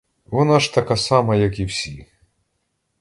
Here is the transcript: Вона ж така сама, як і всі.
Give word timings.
Вона 0.25 0.59
ж 0.59 0.73
така 0.73 0.95
сама, 0.97 1.35
як 1.35 1.59
і 1.59 1.65
всі. 1.65 2.05